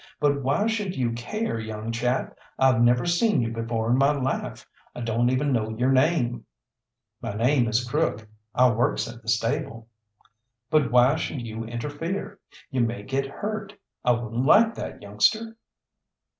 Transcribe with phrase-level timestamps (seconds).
[0.19, 2.35] But why should you care, young chap?
[2.57, 6.43] I've never seen you before in my life; I don't even know your name."
[7.21, 9.89] "My name is Crook; I works at the stable."
[10.71, 12.39] "But why should you interfere?
[12.71, 13.75] You may get hurt.
[14.03, 15.55] I wouldn't like that, youngster."